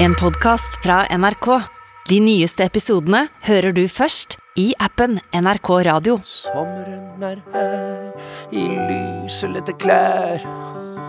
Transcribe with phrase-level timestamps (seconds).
[0.00, 1.46] En podkast fra NRK.
[2.08, 6.20] De nyeste episodene hører du først i appen NRK Radio.
[6.22, 10.44] Sommeren er her i lyselette klær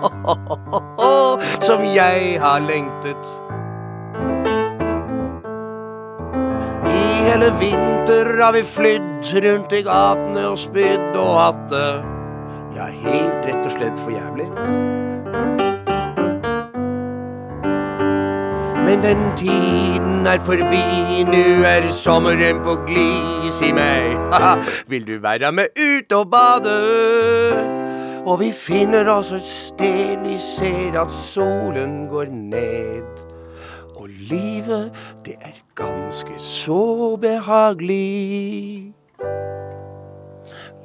[1.68, 3.30] Som jeg har lengtet
[6.90, 11.90] I hele vinter har vi flydd rundt i gatene og spydd og hatt det
[12.80, 14.50] Ja, helt rett og slett for jævlig
[18.90, 23.52] Men den tiden er forbi, nu er sommeren på glid.
[23.54, 24.16] Si meg,
[24.90, 26.78] vil du være med ut og bade?
[28.26, 33.06] Og vi finner oss et sted, vi ser at solen går ned.
[33.94, 34.90] Og livet,
[35.26, 38.94] det er ganske så behagelig.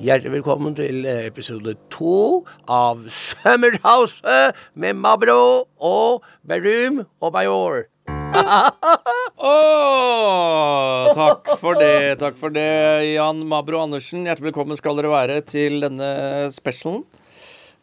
[0.01, 7.94] Hjertelig velkommen til episode to av Summerhouse med Mabro og Berum og Bajor.
[9.45, 9.55] Åh,
[11.15, 12.64] takk for det, takk for det,
[13.14, 14.25] Jan Mabro Andersen.
[14.27, 16.09] Hjertelig velkommen skal dere være til denne
[16.55, 17.05] specialen.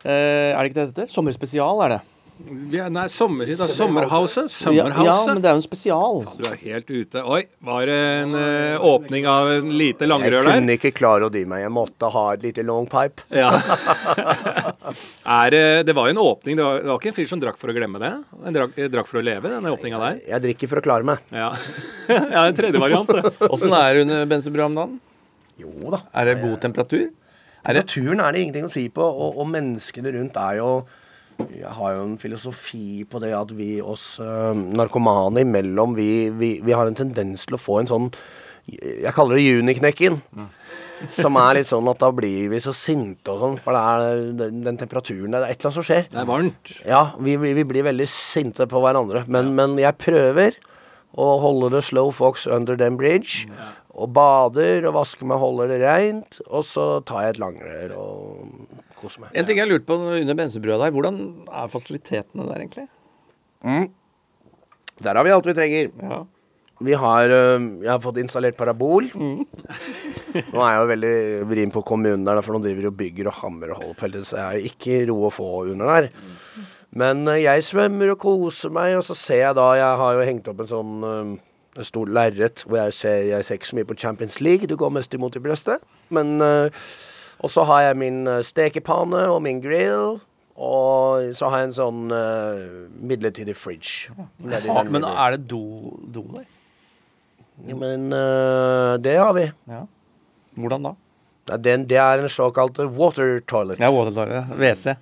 [0.03, 1.07] Eh, er det ikke det det?
[1.13, 2.01] Sommerspesial, er det.
[2.71, 3.59] Vi er, nei, sommerhit.
[3.59, 3.67] da.
[3.69, 4.43] Sommerhouse.
[4.71, 6.21] Ja, ja, men det er jo en spesial.
[6.37, 7.21] Du er helt ute.
[7.23, 10.49] Oi, var det en uh, åpning av en lite langrør der?
[10.49, 11.63] Jeg kunne ikke klare å dy meg.
[11.65, 13.25] Jeg måtte ha et lite long pipe.
[13.35, 13.51] Ja.
[15.41, 16.57] er, det- var jo en åpning.
[16.57, 18.11] Det var, det var ikke en fyr som drakk for å glemme det.
[18.47, 20.21] En drakk, drakk for å leve, denne åpninga der.
[20.31, 21.23] Jeg drikker for å klare meg.
[21.35, 21.51] Ja,
[22.09, 23.11] ja en tredje variant.
[23.11, 23.35] det.
[23.51, 24.99] Åssen er det under bensinbrød om dagen?
[25.61, 26.05] Jo da.
[26.17, 27.09] Er det god temperatur?
[27.61, 30.71] Temperaturen er det ingenting å si på, og, og menneskene rundt er jo
[31.55, 36.53] Jeg har jo en filosofi på det at vi oss uh, narkomane imellom, vi, vi,
[36.63, 38.07] vi har en tendens til å få en sånn
[38.71, 40.21] Jeg kaller det juniknekken.
[41.15, 44.19] Som er litt sånn at da blir vi så sinte og sånn, for det er
[44.37, 46.09] den, den temperaturen Det er et eller annet som skjer.
[46.11, 46.73] Det er varmt.
[46.85, 49.25] Ja, vi, vi, blir veldig sinte på hverandre.
[49.31, 50.59] Men, men jeg prøver
[51.11, 53.47] å holde the slow fox under den bridge.
[54.01, 56.41] Og bader og vasker meg, holder det reint.
[56.49, 59.33] Og så tar jeg et langrør og koser meg.
[59.37, 62.87] En ting jeg lurte på under bensinbrua der, hvordan er fasilitetene der egentlig?
[65.01, 65.91] Der har vi alt vi trenger.
[66.01, 66.21] Ja.
[66.81, 69.05] Vi har øh, Jeg har fått installert parabol.
[69.13, 71.15] Nå er jeg jo veldig
[71.51, 74.07] vrien på kommunen der, for nå driver de og bygger og hammer og holder på
[74.07, 76.09] hele tiden, så jeg har ikke ro å få under der.
[76.97, 80.27] Men øh, jeg svømmer og koser meg, og så ser jeg da Jeg har jo
[80.31, 80.95] hengt opp en sånn
[81.77, 84.67] øh, stort lerret hvor jeg ser, jeg ser ikke så mye på Champions League.
[84.67, 85.77] Det går mest imot i brøstet.
[86.09, 86.67] Men uh,
[87.41, 90.19] Og så har jeg min øh, stekepanne og min grill.
[90.55, 94.11] Og så har jeg en sånn uh, midlertidig fridge.
[94.13, 95.61] Ha, men er det do,
[96.13, 96.43] do der?
[97.67, 99.47] ja, men uh, det har vi.
[99.71, 99.79] Ja.
[100.59, 100.93] Hvordan da?
[101.49, 103.79] Ja, den, det er en såkalt water toilet.
[103.81, 104.51] Ja, water toilet.
[104.59, 104.93] WC.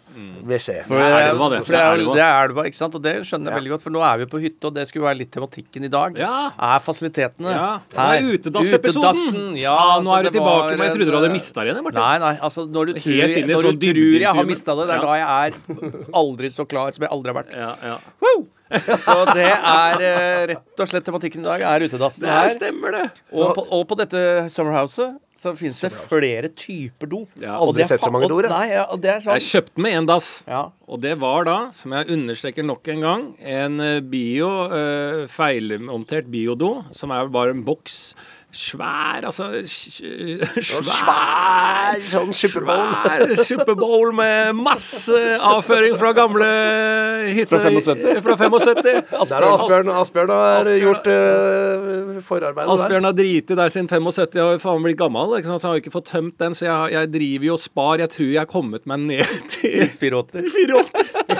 [0.47, 0.67] WC.
[0.87, 1.59] For, Det er elva, det.
[1.67, 2.63] for det, er, Det er elva.
[2.63, 2.95] det ikke sant?
[2.95, 5.05] Og det skjønner jeg veldig godt, for nå er vi på hytte, og det skulle
[5.05, 6.17] være litt tematikken i dag.
[6.17, 6.31] Ja.
[6.55, 8.07] Er fasilitetene Ja, det her.
[8.07, 9.57] var utedassepisoden.
[9.59, 11.83] Ja, Ah, nå er du tilbake, men jeg trodde du hadde en, mista det igjen,
[11.83, 12.01] Martin.
[12.01, 14.95] Nei, nei, altså når du tror, når sånn du tror jeg har mista det, det
[14.95, 15.05] er Ja.
[15.05, 17.53] da jeg er aldri så klar som jeg aldri har vært.
[17.55, 17.97] Ja, ja.
[19.05, 22.51] Så det er eh, rett og slett tematikken i dag, er utedassen Det her.
[22.53, 23.05] stemmer, det.
[23.33, 24.21] Og på, og på dette
[24.53, 27.21] summerhouset så finnes det flere typer do.
[27.39, 27.53] Ja.
[27.55, 28.73] har Aldri sett så mange doer, jeg.
[28.75, 30.29] Ja, og det er sånn Jeg kjøpte med en dass.
[30.49, 30.65] ja.
[30.89, 36.25] Og det var da, som jeg understreker nok en gang, en eh, bio, uh, feilmontert
[36.33, 38.15] biodo, som er bare en boks.
[38.49, 40.79] Svær, altså Svær,
[42.09, 42.95] sånn Superbowl.
[43.03, 46.47] Svær Superbowl med masse avføring fra gamle
[47.35, 47.61] hytter.
[47.61, 48.23] Fra 75.
[48.25, 48.81] Fra 75.
[49.29, 52.73] Der Asbjørn, Asbjørn har gjort uh, forarbeidet.
[52.73, 55.61] Asbjørn har driti der siden 75 og har faen blitt gammel, ikke sant?
[55.61, 56.57] så han har ikke fått tømt den.
[56.57, 58.01] Så jeg, jeg driver jo og spar.
[58.01, 60.41] Jeg tror jeg har kommet meg ned til 84.
[60.57, 61.29] 84.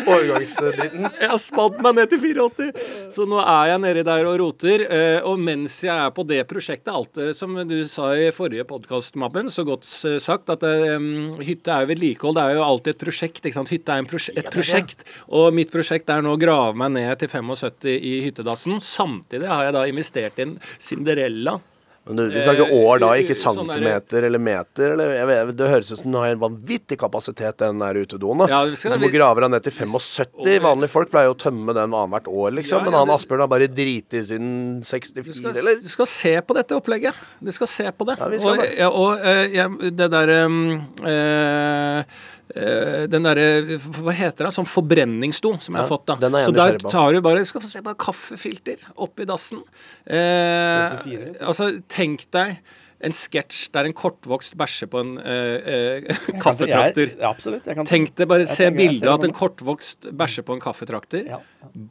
[0.10, 1.04] Overgangsdritten.
[1.20, 2.70] Jeg har spadd meg ned til 84.
[3.14, 4.78] Så nå er jeg nedi der og roter.
[4.86, 9.50] eh, Og mens jeg er på det prosjektet, alt som du sa i forrige podkast-mappen,
[9.52, 9.86] så godt
[10.22, 12.38] sagt, at um, hytte er jo vedlikehold.
[12.38, 13.42] Det er jo alltid et prosjekt.
[13.44, 13.72] ikke sant?
[13.72, 15.06] Hytte er prosje et prosjekt.
[15.28, 18.80] Og mitt prosjekt er nå å grave meg ned til 75 i hyttedassen.
[18.84, 21.58] Samtidig har jeg da investert i en Cinderella.
[22.08, 24.94] Men du, vi snakker år da, ikke Eh, sånn centimeter eller meter.
[24.94, 28.46] Eller, vet, det høres ut som den har en vanvittig kapasitet, den der utedoen.
[28.50, 30.60] Ja, så du må grave deg ned til 75.
[30.64, 32.80] Vanlige folk pleier jo å tømme den annethvert år, liksom.
[32.80, 34.50] Ja, Men han Asbjørn har bare driti siden
[34.80, 35.80] Du 64, skal, eller?
[35.84, 37.22] du skal se på dette opplegget.
[37.40, 38.18] Du skal se på det.
[38.20, 38.70] Ja, vi skal og det.
[38.80, 40.60] ja, og eh, det der um,
[41.04, 42.20] eh, eh,
[42.50, 44.52] den derre Hva heter det?
[44.56, 46.06] Sånn forbrenningsdo som jeg har Ja, fått.
[46.10, 49.62] da Så der tar du bare Skal få se bare kaffefilter oppi dassen.
[50.06, 50.98] Eh,
[51.40, 52.58] altså, tenk deg
[53.00, 57.14] en sketsj der en kortvokst bæsjer på en eh, eh, kaffetrakter.
[57.14, 57.64] Jeg, absolutt.
[57.68, 61.24] Jeg kan Tenk deg bare se bildet av at en kortvokst bæsjer på en kaffetrakter.
[61.32, 61.40] Ja.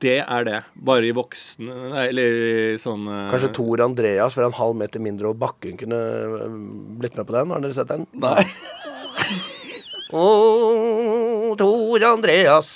[0.05, 0.59] Det er det.
[0.75, 1.69] Bare i voksen
[2.05, 6.01] Eller sånn eh, Kanskje Tor Andreas for en halv meter mindre og bakken kunne
[7.01, 7.55] blitt med på den?
[7.55, 8.05] Har dere sett den?
[8.13, 8.45] Nei.
[10.09, 12.69] Å, Tor Andreas,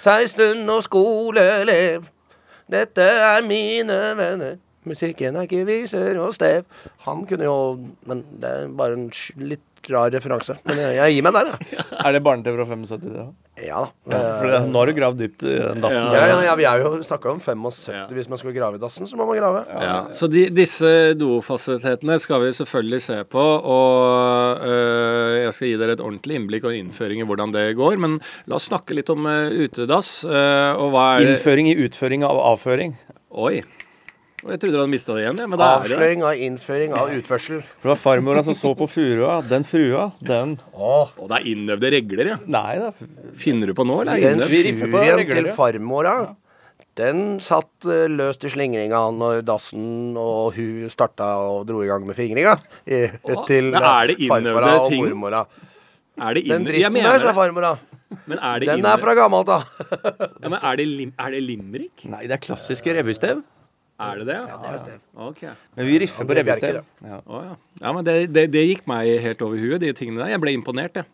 [0.00, 2.06] 16 og skoleelev.
[2.72, 4.54] Dette er mine venner.
[4.88, 6.64] Musikken er ikke viser og stev.
[7.04, 7.58] Han kunne jo
[8.08, 10.56] Men det er bare en litt rar referanse.
[10.68, 11.84] Men jeg, jeg gir meg der, jeg.
[12.08, 13.02] Er det barne-TV fra 75?
[13.04, 13.26] Det, da?
[13.58, 14.18] Ja da.
[14.38, 16.04] For det, nå har du gravd dypt i den dassen.
[16.14, 17.78] Ja, ja, ja, vi er jo snakka om 75.
[17.90, 18.04] Ja.
[18.14, 19.64] Hvis man skal grave i dassen, så må man grave.
[19.82, 25.80] Ja, så de, disse dofasilitetene skal vi selvfølgelig se på, og øh, jeg skal gi
[25.80, 27.98] dere et ordentlig innblikk og innføring i hvordan det går.
[28.02, 30.20] Men la oss snakke litt om øh, utedass.
[30.28, 32.94] øh, og hva er Innføring i utføring av avføring.
[33.34, 33.60] Oi.
[34.44, 35.94] Og Jeg trodde du hadde mista det igjen, ja, men det er det.
[35.96, 37.62] Avsløring av innføring av utførsel.
[37.80, 39.40] For det var farmora som så på furua.
[39.50, 42.36] Den frua, den Åh, Og det er innøvde regler, ja.
[42.46, 42.92] Nei da.
[43.40, 44.14] Finner du på nå, eller?
[44.14, 45.56] er Den furien til ja.
[45.58, 46.14] farmora,
[46.98, 52.06] den satt eh, løst i slingringa når dassen og hun starta og dro i gang
[52.06, 52.56] med fingringa.
[52.86, 55.04] Åh, til er det eh, farfara og ting?
[55.06, 55.44] mormora.
[56.18, 56.78] Er det Den innøvd?
[56.78, 57.76] Jeg dritten der, sa farmora.
[58.26, 59.68] Men er det Den er fra gammelt av.
[60.42, 62.06] Ja, men er det, lim er det limerick?
[62.10, 63.42] Nei, det er klassiske revystev.
[63.98, 64.38] Er det det?
[64.38, 64.98] Ja, det er stev.
[65.18, 65.40] Ok.
[65.74, 66.80] Men vi riffer på revystev.
[67.02, 67.18] Ja.
[67.18, 67.54] Å, ja.
[67.82, 70.36] ja, men det, det, det gikk meg helt over huet, de tingene der.
[70.36, 71.10] Jeg ble imponert, jeg.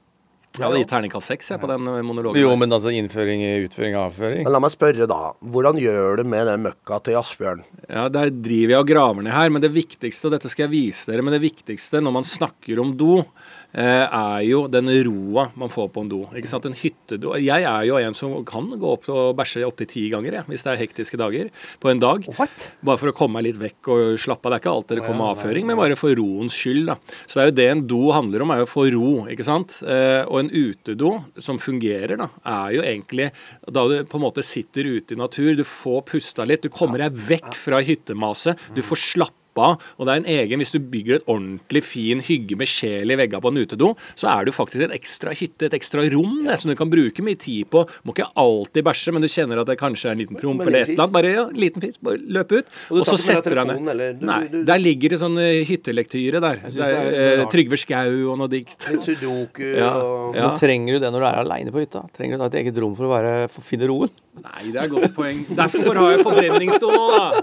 [0.54, 2.38] Jeg hadde gitt terningkast seks på den øh, monologen.
[2.38, 4.44] Jo, men altså innføring i utføring av avføring.
[4.46, 5.32] Men la meg spørre, da.
[5.42, 7.64] Hvordan gjør du med den møkka til Asbjørn?
[7.88, 10.75] Ja, Der driver jeg og graver ned her, men det viktigste, og dette skal jeg
[10.76, 15.48] vise dere, men det viktigste når man snakker om do, eh, er jo den roa
[15.58, 16.20] man får på en do.
[16.36, 16.66] Ikke sant?
[16.68, 17.34] En hyttedo.
[17.40, 20.64] Jeg er jo en som kan gå opp og bæsje opptil ti ganger, jeg, hvis
[20.66, 21.50] det er hektiske dager
[21.82, 22.28] på en dag.
[22.38, 22.68] What?
[22.86, 24.54] Bare for å komme meg litt vekk og slappe av.
[24.54, 26.86] Det er ikke alltid det kommer avføring, men bare for roens skyld.
[26.92, 26.98] da.
[27.26, 29.12] Så det er jo det en do handler om, er jo å få ro.
[29.32, 29.78] ikke sant?
[29.82, 33.30] Eh, og en utedo som fungerer, da, er jo egentlig
[33.66, 37.02] da du på en måte sitter ute i natur, du får pusta litt, du kommer
[37.02, 40.78] deg vekk fra hyttemaset, du får slappe av, og det er en egen, Hvis du
[40.80, 44.52] bygger et ordentlig fin hygge med sjel i veggene på en utedo, så er det
[44.54, 47.66] jo faktisk en ekstra hytte, et ekstra rom det, som du kan bruke mye tid
[47.70, 47.84] på.
[48.04, 50.80] Må ikke alltid bæsje, men du kjenner at det kanskje er en liten promp eller
[50.82, 51.12] et eller annet.
[51.12, 52.66] Bare ja, liten fis, bare løp ut.
[52.90, 53.88] Og du Og så setter du deg ned.
[53.94, 54.12] eller?
[54.14, 56.56] Du- Nei, du- du- der ligger det sånn eh, hyttelektyre der.
[56.64, 57.46] synes Det er, det er eh.
[57.54, 58.78] Trygve Skau og noe dikt.
[58.90, 60.48] Litt sudoku Ja, og ja.
[60.48, 62.04] Men trenger du det når du er aleine på hytta?
[62.16, 64.10] Trenger du da et eget rom for å være, for å finne roen?
[64.42, 65.44] Nei, det er et godt poeng.
[65.54, 67.42] Derfor har jeg forbrenningsstå nå, da.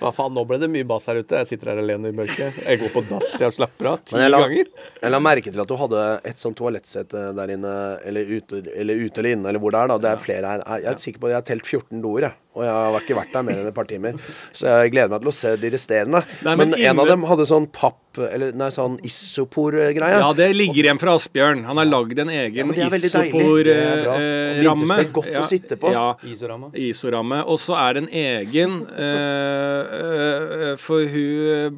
[0.00, 1.38] Hva faen, nå ble det mye bass her ute.
[1.42, 2.58] Jeg sitter her alene i mørket.
[2.66, 4.68] Jeg går på dass, jeg slapper av ti ganger.
[5.02, 8.94] jeg la merke til at du hadde et sånt toalettsete der inne, eller ute, eller
[9.06, 9.92] ute eller inne, eller hvor det er.
[9.94, 9.98] da.
[10.04, 10.66] Det er flere her.
[10.84, 12.40] Jeg er sikker på at jeg har telt 14 doer, jeg.
[12.56, 14.16] Og jeg har ikke vært der mer enn et par timer.
[14.56, 16.22] Så jeg gleder meg til å se de resterende.
[16.46, 20.18] Nei, men men en av dem hadde sånn papp, eller nei, sånn isopor-greie.
[20.22, 21.64] Ja, det ligger igjen fra Asbjørn.
[21.68, 24.96] Han har lagd en egen ja, isopor-ramme.
[24.96, 25.90] Det er godt å sitte på.
[25.92, 26.70] Ja, isoramme.
[26.80, 27.42] ISO-ramme.
[27.44, 31.76] Og så er det en egen uh, uh, For hun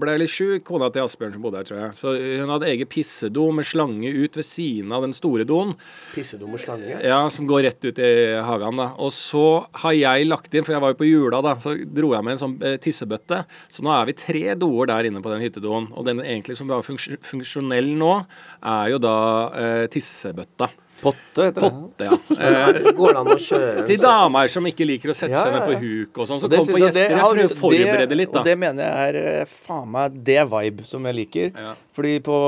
[0.00, 1.90] ble- litt sjuk, kona til Asbjørn som bodde her, tror jeg.
[1.98, 5.74] Så hun hadde egen pissedo med slange ut ved siden av den store doen.
[6.14, 6.94] Pissedumme slange.
[7.04, 8.10] Ja, som går rett ut i
[8.42, 8.76] hagen.
[8.80, 8.86] da.
[8.98, 9.44] Og så
[9.84, 12.32] har jeg lagt inn, for jeg var jo på jula, da, så dro jeg med
[12.32, 13.44] en sånn eh, tissebøtte.
[13.68, 15.90] Så nå er vi tre doer der inne på den hyttedoen.
[15.92, 18.14] Og den egentlig som er funksjonell nå,
[18.62, 19.16] er jo da
[19.52, 20.70] eh, tissebøtta.
[20.96, 21.68] Potte heter det.
[21.76, 22.92] Potte, ja.
[22.96, 25.66] Går det an å kjøre til damer som ikke liker å sette Ja, seg ned
[25.68, 26.40] på huk og sånn.
[26.40, 27.10] Så kom på jeg- gjester.
[27.12, 30.86] det- Jeg å forberede litt, Og det mener jeg er eh, faen meg det vibe
[30.88, 31.52] som jeg liker.
[31.52, 31.74] Ja.
[31.92, 32.38] Fordi på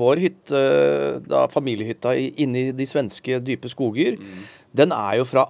[0.00, 0.62] vår hytte,
[1.28, 4.40] da familiehytta inni de svenske dype skoger, Mm.
[4.74, 5.44] den er jo fra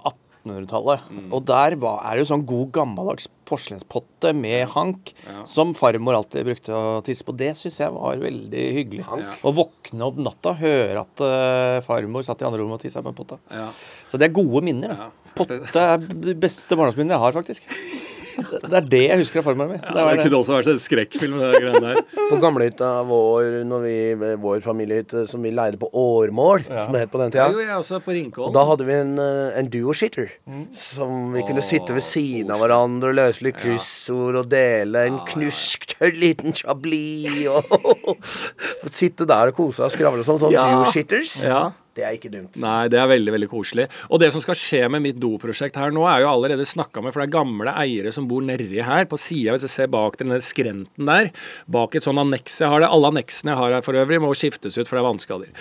[0.45, 1.03] 1800-tallet.
[1.35, 5.43] Og der var, er det jo sånn god gammeldags porselenspotte med hank Ja.
[5.49, 7.35] som farmor alltid brukte å tisse på.
[7.35, 9.05] Det syns jeg var veldig hyggelig.
[9.07, 9.35] Ja.
[9.43, 13.09] Å våkne opp natta, høre at uh, farmor satt i andre rommet og tissa på
[13.11, 13.39] en potte.
[13.51, 13.69] Ja.
[14.11, 14.95] Så det er gode minner.
[15.35, 17.69] Potte er det beste barndomsminnet jeg har, faktisk.
[18.63, 19.77] Det er det jeg husker av farmor mi.
[19.81, 21.37] Ja, det kunne også vært en skrekkfilm,
[21.83, 22.03] det.
[22.29, 23.95] På gamlehytta vår, når vi,
[24.41, 27.49] vår familiehytte som vi leide på Årmål, som det het på den Det tida.
[27.51, 28.15] gjorde jeg også på
[28.47, 30.29] Og da hadde vi en, eh, en duo-shitter.
[30.77, 35.19] Som vi kunne sitte ved siden av hverandre og løse litt kryssord og dele en
[35.29, 38.17] knusktørr liten chablis og
[38.99, 40.39] Sitte der og kose og skravle og sånn.
[40.41, 40.65] Sånn Ja.
[40.83, 41.43] duo-shitters.
[41.45, 41.71] Ja.
[41.97, 42.57] Det er ikke dumt.
[42.61, 43.87] Nei, det er veldig veldig koselig.
[44.13, 47.13] Og det som skal skje med mitt doprosjekt her nå, er jo allerede snakka med,
[47.13, 50.19] for det er gamle eiere som bor nedi her, på sida, hvis jeg ser bak
[50.19, 51.31] den skrenten der.
[51.71, 52.83] Bak et sånn anneks jeg har.
[52.83, 55.51] det Alle anneksene jeg har her for øvrig, må skiftes ut, for det er vannskader.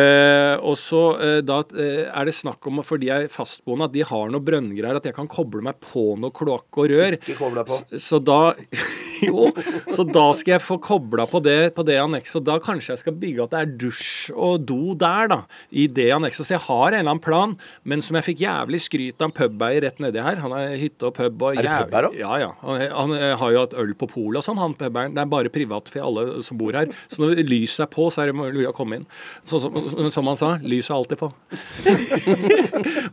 [0.00, 3.96] Eh, og så eh, da eh, er det snakk om, fordi jeg er fastboende, at
[3.96, 7.18] de har noe brønngreier, at jeg kan koble meg på noe kloakk og rør.
[7.20, 7.82] Ikke koble deg på.
[7.92, 8.40] Så, så da
[9.24, 9.48] Jo,
[9.94, 12.40] så da skal jeg få kobla på det, på det annekset.
[12.40, 15.38] Og da kanskje jeg skal bygge at det er dusj og do der, da.
[15.74, 16.46] I det annekset.
[16.46, 19.34] Så jeg har en eller annen plan, men som jeg fikk jævlig skryt av en
[19.36, 20.38] pubeier rett nedi her.
[20.44, 22.20] Han har hytte og pub og Er det jæv- pub her også?
[22.22, 22.50] Ja, ja.
[22.62, 25.14] Han, han eh, har jo hatt øl på polet og sånn, han pubeieren.
[25.16, 26.92] Det er bare privat for alle som bor her.
[27.10, 29.08] Så når lyset er på, så er det mulig å komme inn.
[29.44, 29.74] Så, som,
[30.14, 31.32] som han sa, lyset er alltid på.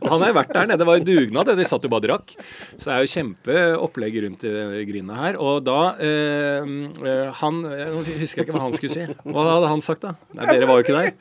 [0.02, 0.80] og han har vært der nede.
[0.82, 1.52] Det var jo dugnad.
[1.58, 2.32] De satt jo bare og drakk.
[2.76, 5.38] Så det er jo kjempeopplegg rundt i grinda her.
[5.42, 6.72] Og da eh,
[7.06, 9.06] eh, Han Jeg husker ikke hva han skulle si.
[9.26, 10.16] Hva hadde han sagt, da?
[10.36, 11.14] Nei, dere var jo ikke der.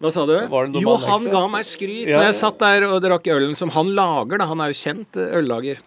[0.00, 0.34] Hva sa du?
[0.82, 2.18] Jo, han ga meg skryt Ja.
[2.18, 4.38] når jeg satt der og drakk ølen som han lager.
[4.38, 5.78] da, Han er jo kjent øllager.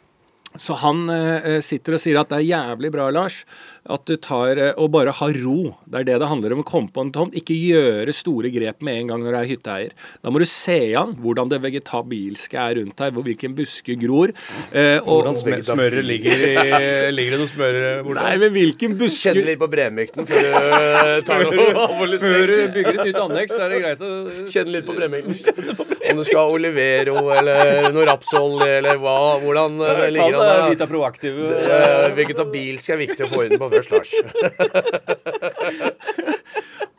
[0.62, 3.44] Så han eh, sitter og sier at det er jævlig bra, Lars,
[3.88, 5.76] at du tar eh, og bare har ro.
[5.88, 6.64] Det er det det handler om.
[6.64, 7.36] å komme på en tomt.
[7.38, 9.94] Ikke gjøre store grep med en gang når du er hytteeier.
[10.26, 14.34] Da må du se an hvordan det vegetabilske er rundt deg, hvor hvilken buske gror.
[14.72, 16.54] Eh, og, Smør- Smøret ligger i
[17.18, 18.18] Ligger det noe smør borte?
[18.22, 22.18] Nei, men hvilken buske Kjenner litt på bremykten før du tar noe.
[22.28, 24.12] Før du bygger et nytt anneks, så er det greit å
[24.52, 25.72] Kjenne litt på bremykten.
[26.12, 30.66] Om du skal ha Olivero eller noe rapsolje eller hva, hvordan det ligger an der.
[30.72, 31.50] Vita Proactive.
[31.54, 31.80] da.
[32.08, 34.12] Eh, Vegetabilsk er viktig å få inn på først, Lars.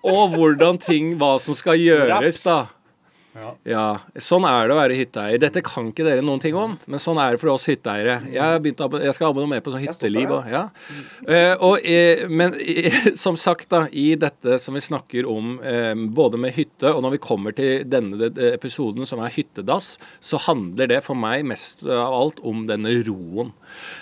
[0.08, 2.58] Og hvordan ting Hva som skal gjøres, da.
[3.36, 3.50] Ja.
[3.68, 3.84] Ja,
[4.22, 5.40] Sånn er det å være hytteeier.
[5.40, 8.18] Dette kan ikke dere noen ting om, men sånn er det for oss hytteeiere.
[8.32, 10.48] Jeg, jeg skal abonnere på sånn hytteliv òg.
[10.52, 10.64] ja.
[11.28, 15.56] Uh, og, eh, men uh, som sagt, da, i dette som vi snakker om
[16.14, 20.90] både med hytte, og når vi kommer til denne episoden som er hyttedass, så handler
[20.90, 23.52] det for meg mest av alt om denne roen.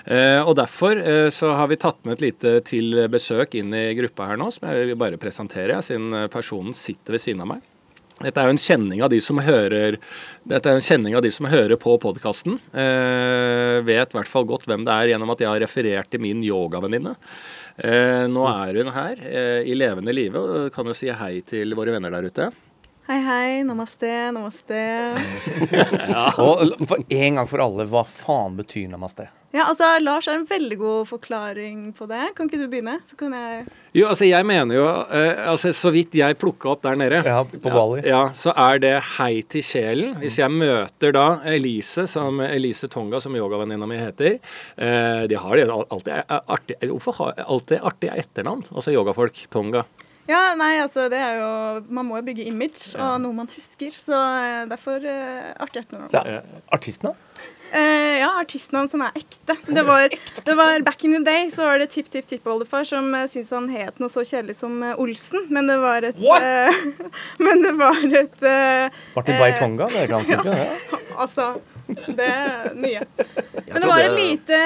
[0.05, 1.01] Eh, og derfor
[1.35, 4.69] så har vi tatt med et lite til besøk inn i gruppa her nå, som
[4.71, 7.65] jeg vil bare presentere, siden personen sitter ved siden av meg.
[8.17, 9.99] Dette er jo en kjenning av de som hører
[10.49, 12.57] Dette er en kjenning av de som hører på podkasten.
[12.73, 16.23] Eh, vet i hvert fall godt hvem det er gjennom at jeg har referert til
[16.25, 17.13] min yogavenninne.
[17.77, 21.77] Eh, nå er hun her eh, i levende live og kan jo si hei til
[21.77, 22.49] våre venner der ute.
[23.07, 23.51] Hei, hei.
[23.63, 24.79] Namaste, namaste.
[26.43, 29.29] Og for en gang for alle, hva faen betyr namaste?
[29.57, 32.21] Ja, altså, Lars er en veldig god forklaring på det.
[32.37, 32.99] Kan ikke du begynne?
[33.09, 33.63] Så kan jeg
[33.97, 34.85] Jo, altså jeg mener jo
[35.17, 38.03] eh, altså Så vidt jeg plukka opp der nede, Ja, på Bali.
[38.05, 40.17] ja, så er det hei til sjelen.
[40.21, 45.57] Hvis jeg møter da Elise, som Elise Tonga, som yogavenninna mi heter eh, De har
[45.57, 48.67] det alltid eh, artig Hvorfor har alltid artig etternavn?
[48.75, 49.47] Altså yogafolk.
[49.51, 49.87] Tonga.
[50.27, 51.51] Ja, nei, altså, det er jo
[51.95, 53.95] Man må jo bygge image og noe man husker.
[54.03, 56.11] Så eh, derfor eh, artig etternavn.
[56.13, 56.25] Så,
[56.75, 57.15] artisten, da?
[57.73, 59.57] Eh, ja, artistnavn som er ekte.
[59.67, 60.13] Det var,
[60.45, 63.99] det var Back in the day så var det tipp-tipp-tippoldefar som uh, syntes han het
[64.03, 66.81] noe så kjedelig som uh, Olsen, men det var et eh,
[67.47, 68.39] Men det var et
[69.17, 70.69] Martin uh, Baitonga, Det kan funke, det.
[71.23, 71.55] Altså,
[71.89, 73.07] det er mye.
[73.71, 74.59] Men det var et lite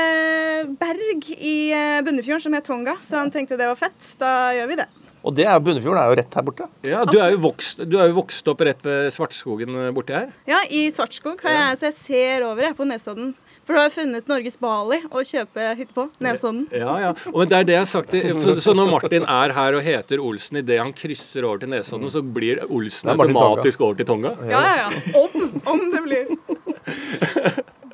[0.81, 1.57] berg i
[2.03, 4.17] Bunnefjorden som het Tonga, så han tenkte det var fett.
[4.19, 4.89] Da gjør vi det.
[5.21, 6.67] Og det er jo Bunnefjorden er jo rett her borte.
[6.89, 10.17] Ja, du er jo vokst, du er jo vokst opp rett ved Svartskogen eh, borti
[10.17, 10.31] her.
[10.49, 13.35] Ja, i Svartskog har jeg, så jeg ser over jeg, på Nesodden.
[13.69, 16.07] For du har funnet Norges Bali å kjøpe hytte på.
[16.25, 16.65] Nesodden.
[16.75, 17.11] Ja, ja.
[17.31, 18.17] Og det er det jeg har sagt.
[18.65, 22.25] Så, når Martin er her og heter Olsen idet han krysser over til Nesodden, så
[22.25, 24.35] blir Olsen automatisk over til Tonga?
[24.49, 25.21] Ja, ja, ja.
[25.21, 26.35] Om, om det blir.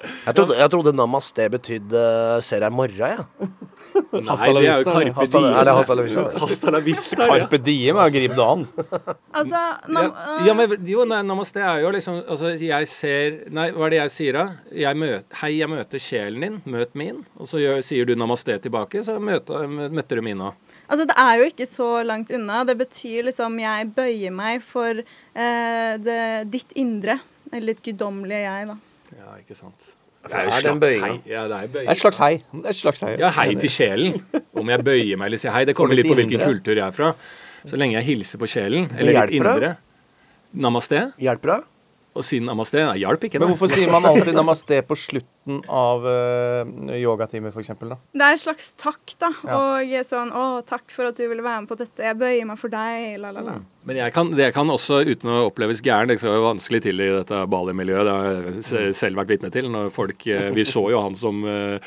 [0.06, 2.02] Jeg trodde, jeg trodde namaste betydde
[2.46, 3.50] ser deg i morgen, jeg.
[3.96, 5.46] Nei, det er jo Carpe Diem.
[5.60, 6.24] er det hasta la vista?
[6.42, 7.18] Hasta la vista.
[7.22, 7.28] ja.
[7.32, 9.06] Carpe Diem er gripe det.
[9.36, 13.68] Altså, nam, Ja, ja, men jo, nei, namaste er jo liksom Altså, jeg ser Nei,
[13.74, 14.44] hva er det jeg sier da?
[14.72, 16.60] Jeg møter, hei, jeg møter sjelen din.
[16.76, 17.24] Møt min.
[17.40, 20.54] Og så gjør, sier du namaste tilbake, så møter, møter du min òg.
[20.88, 22.64] altså, det er jo ikke så langt unna.
[22.64, 26.20] Det betyr liksom jeg bøyer meg for eh, det,
[26.52, 27.18] ditt indre.
[27.52, 28.76] Eller ditt guddommelige jeg, da.
[29.20, 29.92] Ja, ikke sant.
[30.26, 31.06] Det er jo slags bøyinga.
[31.06, 31.20] hei.
[31.30, 32.32] Ja, det er er et slags hei.
[32.64, 33.16] Et slags hei.
[33.20, 34.20] Ja, hei til sjelen.
[34.56, 35.64] Om jeg bøyer meg eller sier hei.
[35.68, 37.12] Det kommer litt på hvilken kultur jeg er fra.
[37.66, 39.70] Så lenge jeg hilser på sjelen, eller litt hjelper indre.
[40.66, 41.00] Namaste.
[41.20, 41.60] Hjelper det?
[42.16, 42.80] Og si namaste.
[42.86, 43.56] Nei, hjalp ikke Men det.
[43.56, 44.96] hvorfor sier man alltid namaste på
[45.46, 47.70] slutten av uh, yogatimer, f.eks.?
[48.12, 49.30] Det er en slags takk, da.
[49.44, 49.58] Ja.
[49.80, 52.02] Og sånn Å, takk for at du ville være med på dette.
[52.02, 53.18] Jeg bøyer meg for deg.
[53.20, 53.60] La, la, la.
[53.86, 57.02] Men jeg kan, det kan også, uten å oppleves gæren, det skal jo vanskelig til
[57.04, 58.08] i dette Bali-miljøet.
[58.08, 59.68] Det har jeg selv vært vitne til.
[59.70, 61.78] når folk, eh, Vi så jo han som eh,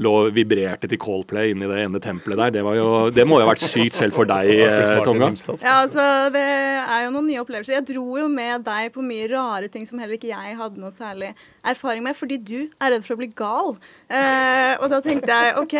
[0.00, 2.54] lå vibrerte til Coldplay inni det ene tempelet der.
[2.56, 5.28] Det, var jo, det må jo ha vært sykt selv for deg, eh, Tonga.
[5.60, 7.76] Ja, altså, det er jo noen nye opplevelser.
[7.76, 10.94] Jeg dro jo med deg på mye rare ting som heller ikke jeg hadde noe
[10.94, 11.34] særlig
[11.68, 13.74] erfaring med, fordi du er redd for å bli gal.
[14.08, 15.76] Eh, og da tenkte jeg OK,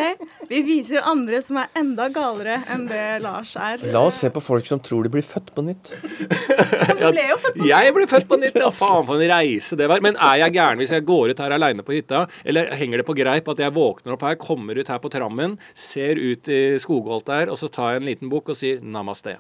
[0.50, 3.83] vi viser andre som er enda galere enn det Lars er.
[3.95, 5.93] La oss se på folk som tror de blir født på nytt.
[5.99, 8.73] Men du ble jo født på Jeg ble født på nytt, ja.
[8.75, 10.02] Faen for en reise det var.
[10.05, 12.26] Men er jeg gæren hvis jeg går ut her aleine på hytta?
[12.45, 15.59] Eller henger det på greip at jeg våkner opp her, kommer ut her på trammen,
[15.76, 19.38] ser ut i skogholt der, og så tar jeg en liten bukk og sier namaste?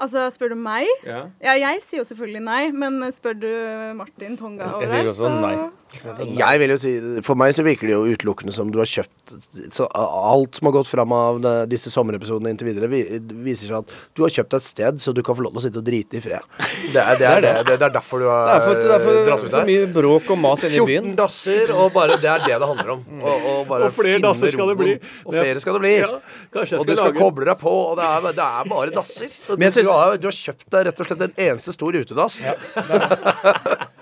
[0.00, 0.88] Altså, spør du meg?
[1.04, 1.26] Ja.
[1.44, 3.50] Ja, jeg sier jo selvfølgelig nei, men spør du
[3.98, 5.56] Martin Tonga over Jeg sier også nei.
[5.90, 6.92] Jeg vil jo si,
[7.26, 9.34] For meg så virker det jo utelukkende som du har kjøpt
[9.74, 14.22] så Alt som har gått fram av disse sommerepisodene inntil videre, viser seg at du
[14.24, 16.22] har kjøpt et sted så du kan få lov til å sitte og drite i
[16.22, 16.46] fred.
[16.94, 19.04] Det er, det er, det, det, det er derfor du har er for, det er
[19.04, 22.30] for, dratt ut for mye bråk og mas inne i 14 dasser, og bare det
[22.32, 23.04] er det det handler om.
[23.20, 24.96] Og, og, bare Og flere dasser skal det bli.
[25.24, 25.94] Og flere skal det bli.
[26.00, 26.10] Ja,
[26.80, 29.32] og du skal koble deg på, og det er, er bare dasser.
[29.48, 32.40] Og du, du, har, du har kjøpt deg rett og slett en eneste stor utedass.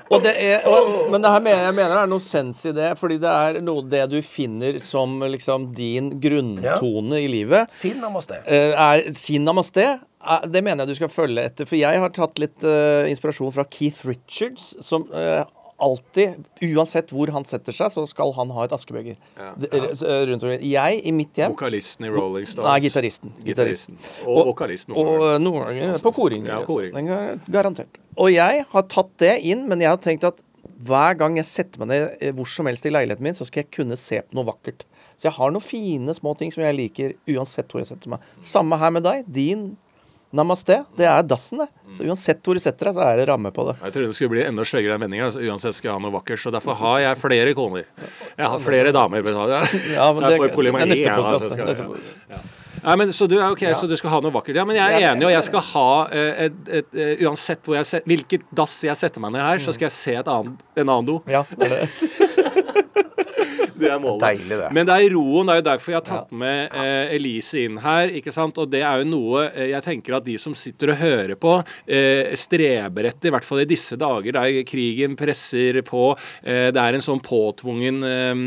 [0.08, 2.72] Og det er, og, men det her mener, jeg mener det er noe sens i
[2.72, 7.68] det, fordi det er noe det du finner som liksom din grunntone i livet.
[7.76, 8.38] Sin namaste.
[8.46, 9.84] eh, er sin namaste.
[9.84, 11.68] eh, Det mener jeg du skal følge etter.
[11.68, 15.44] For jeg har tatt litt uh, inspirasjon fra Keith Richards, som eh,
[15.78, 19.18] alltid, uansett hvor han setter seg, så skal han ha et askebeger.
[19.38, 20.18] Ja, ja.
[20.28, 20.46] rundt.
[20.64, 22.66] Jeg, i mitt hjem Vokalisten i Rolling Stones.
[22.66, 23.32] Nei, gitaristen.
[23.46, 23.98] Gitaristen.
[24.26, 24.96] Og vokalisten.
[24.98, 26.52] Og eh, noen ganger på koringer.
[26.52, 27.10] Ja, koring.
[27.46, 28.00] Garantert.
[28.18, 30.42] Og jeg har tatt det inn, men jeg har tenkt at
[30.88, 33.64] hver gang jeg setter meg ned eh, hvor som helst i leiligheten min, så skal
[33.64, 34.84] jeg kunne se på noe vakkert.
[35.18, 38.26] Så jeg har noen fine små ting som jeg liker uansett hvor jeg setter meg.
[38.46, 39.26] Samme her med deg.
[39.26, 39.70] Din
[40.36, 41.68] namaste, det er dassen, det.
[41.96, 43.78] Så uansett hvor du setter deg, så er det ramme på det.
[43.80, 45.30] Jeg trodde det skulle bli enda styggere enn vendinga.
[45.30, 46.42] Altså, uansett skal jeg ha noe vakkert.
[46.42, 47.84] Så derfor har jeg flere koner.
[48.36, 49.24] Jeg har flere damer.
[49.24, 51.76] Ja, men Jeg får polymeri, er neste ja, så skal det.
[51.78, 52.46] jeg- ja.
[52.78, 54.54] Nei, men, så, du, er ok, så du skal ha noe vakkert.
[54.54, 57.74] Ja, men jeg er enig, og jeg skal ha eh, et, et, eh, Uansett hvor
[57.74, 60.62] jeg set, hvilket dass jeg setter meg ned her, så skal jeg se et annet,
[60.78, 61.16] en annen do.
[61.26, 61.88] Ja, det er det.
[63.78, 64.24] Det er målet.
[64.24, 64.70] Deilig, det.
[64.74, 65.48] Men det er roen.
[65.48, 68.14] Det er jo derfor jeg har tatt med eh, Elise inn her.
[68.20, 68.58] ikke sant?
[68.58, 71.58] Og det er jo noe eh, jeg tenker at de som sitter og hører på,
[71.86, 76.10] eh, streber etter, i hvert fall i disse dager der krigen presser på.
[76.42, 78.44] Eh, det er en sånn påtvungen eh,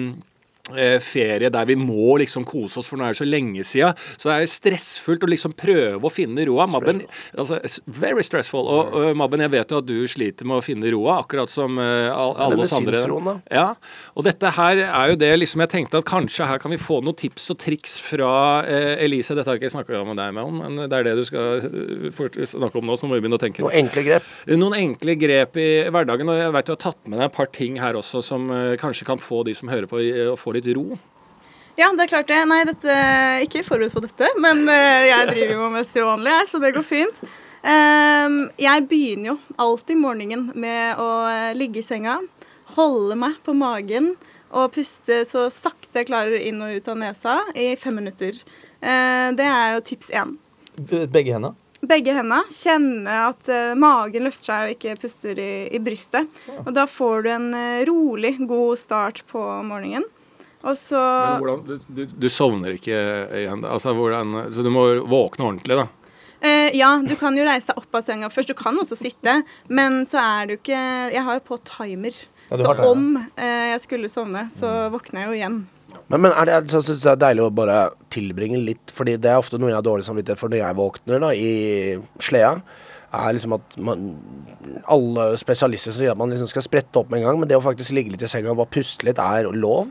[1.03, 3.97] ferie der vi må liksom kose oss, for nå er det så lenge siden.
[4.17, 6.67] Så det er jo stressfullt å liksom prøve å finne roa.
[6.71, 7.03] Mabben,
[7.35, 8.65] altså, very stressful.
[8.65, 11.79] Og, og Mabben, jeg vet jo at du sliter med å finne roa, akkurat som
[11.81, 12.97] eh, alle oss andre.
[13.01, 13.35] Synsroen, da.
[13.51, 13.67] Ja,
[14.15, 17.01] og dette her er jo det liksom jeg tenkte at kanskje her kan vi få
[17.05, 18.31] noen tips og triks fra
[18.67, 19.35] eh, Elise.
[19.37, 21.65] Dette har ikke jeg snakka med deg med om, men det er det du skal
[21.67, 23.63] eh, snakke om nå, så nå må vi begynne å tenke.
[23.65, 24.29] Noen enkle grep.
[24.51, 27.51] Noen enkle grep i hverdagen, og jeg vet du har tatt med deg et par
[27.53, 30.60] ting her også som eh, kanskje kan få de som hører på, å få litt
[30.65, 30.99] ro.
[31.79, 32.41] Ja, det er klart det.
[32.49, 32.95] Nei, dette,
[33.45, 36.85] ikke forberedt på dette, men eh, jeg driver jo med til vanlig, så det går
[36.85, 37.23] fint.
[37.61, 42.17] Ehm, jeg begynner jo alltid morgenen med å eh, ligge i senga,
[42.75, 44.15] holde meg på magen
[44.51, 48.35] og puste så sakte jeg klarer inn og ut av nesa i fem minutter.
[48.81, 50.37] Eh, det er jo tips én.
[50.75, 51.55] Begge hendene.
[51.81, 52.43] Begge hendene.
[52.51, 53.47] Kjenne at
[53.79, 56.29] magen løfter seg og ikke puster i, i brystet.
[56.61, 57.53] Og da får du en
[57.89, 60.05] rolig, god start på morgenen.
[60.61, 62.99] Og så Men hvordan, du, du, du sovner ikke
[63.41, 65.87] igjen, altså hvordan, så du må våkne ordentlig, da.
[66.41, 68.49] Eh, ja, du kan jo reise deg opp av senga først.
[68.49, 70.79] Du kan også sitte, men så er du ikke
[71.13, 72.17] Jeg har jo på timer.
[72.49, 72.87] Ja, så det, ja.
[72.89, 75.59] om eh, jeg skulle sovne, så våkner jeg jo igjen.
[76.09, 77.77] Men, men er det, så synes jeg det er deilig å bare
[78.13, 81.23] tilbringe litt, fordi det er ofte noe jeg har dårlig samvittighet for når jeg våkner
[81.23, 81.51] da, i
[82.23, 82.55] sleda.
[83.11, 84.05] Er liksom at man,
[84.87, 87.63] alle spesialister sier at man liksom skal sprette opp med en gang, men det å
[87.65, 89.89] faktisk ligge litt i senga og bare puste litt er lov.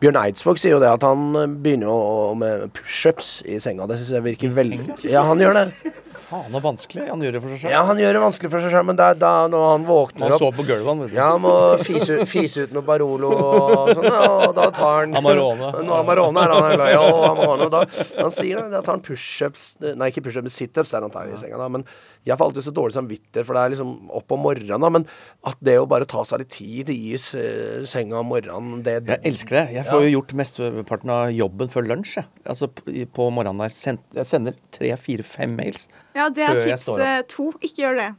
[0.00, 3.84] Bjørn Eidsvåg sier jo det at han begynner jo med pushups i senga.
[3.90, 4.80] Det syns jeg virker veldig
[5.12, 5.92] Ja, han gjør det.
[6.28, 7.06] Faen, og vanskelig.
[7.10, 7.72] Han gjør det for seg selv.
[7.74, 10.34] Ja, han gjør det vanskelig for seg sjøl, men er da når han våkner Han
[10.36, 11.00] opp så på gulvet, han.
[11.02, 11.16] vet du.
[11.18, 15.16] Ja, han må fise, ut- fise ut noe Barolo og sånn, og da tar han
[15.20, 15.72] Amarone.
[15.98, 17.82] Amarone er han glad i, og Amarone, da
[18.22, 21.36] Han sier da tar han pushups Nei, ikke pushups, men situps er han tar i
[21.40, 21.68] senga, da.
[21.72, 21.84] Men
[22.22, 24.92] jeg får alltid så dårlig samvittighet, for det er liksom opp om morgenen, da.
[24.94, 25.06] Men
[25.48, 28.98] at det å bare ta seg litt tid til i uh, senga om morgenen, det
[29.08, 29.64] Jeg elsker det.
[29.80, 32.14] Jeg får jo gjort mesteparten av jobben før lunsj.
[32.20, 32.28] Jeg.
[32.46, 33.74] Altså på morgenen der.
[34.22, 35.88] Jeg sender tre, fire, fem mails.
[36.14, 36.84] Ja, det er tips
[37.32, 37.52] to.
[37.60, 38.10] Ikke gjør det.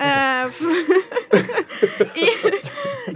[0.00, 0.48] Eh,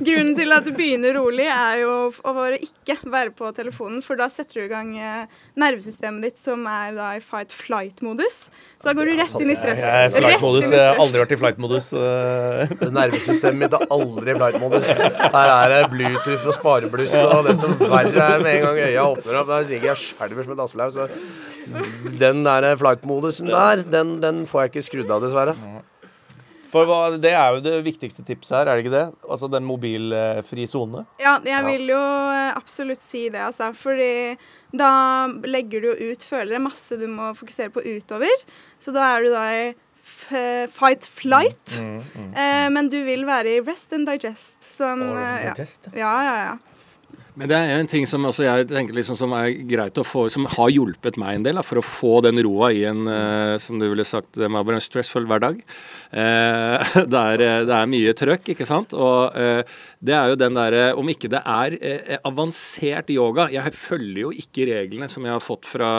[0.04, 4.20] grunnen til at du begynner rolig, er jo å bare ikke være på telefonen, for
[4.20, 5.24] da setter du i gang eh,
[5.60, 8.36] nervesystemet ditt, som er da i fight-flight-modus.
[8.76, 9.80] Så da går du rett inn i stress.
[9.80, 10.66] Jeg er flight-modus.
[10.68, 11.86] inn i Jeg har aldri vært i flight-modus.
[11.96, 12.74] eh.
[12.98, 14.86] Nervesystemet mitt er aldri i flight-modus.
[15.24, 19.02] Her er det Bluetooth og sparebluss, og det som verre er med en gang øya
[19.14, 21.08] åpner opp, der ligger jeg skjelver som et dassflau.
[22.20, 25.56] Den der flight-modusen der, den, den får jeg ikke skrudd av, dessverre.
[26.74, 29.04] For hva, det er jo det viktigste tipset her, er det ikke det?
[29.30, 31.04] Altså den mobilfri sone.
[31.22, 32.00] Ja, jeg vil jo
[32.34, 33.70] eh, absolutt si det, altså.
[33.78, 34.34] Fordi
[34.74, 34.90] da
[35.46, 36.62] legger du jo ut følere.
[36.64, 38.42] Masse du må fokusere på utover.
[38.82, 39.64] Så da er du da i
[40.74, 41.78] fight flight.
[41.78, 44.56] Eh, men du vil være i rest and digest.
[44.74, 45.92] Som digest.
[45.94, 46.00] ja.
[46.02, 46.73] ja, ja, ja.
[47.34, 50.28] Men det er en ting som også jeg tenker liksom som er greit å få,
[50.30, 53.56] som har hjulpet meg en del da, for å få den roa i en, uh,
[53.58, 55.58] som du ville sagt, være en stressfull hverdag.
[56.14, 56.78] Uh,
[57.10, 58.94] det, er, eh, det er mye trøkk, ikke sant.
[58.94, 59.66] Og uh,
[60.04, 64.32] det er jo den derre Om ikke det er eh, avansert yoga Jeg følger jo
[64.34, 65.90] ikke reglene som jeg har fått fra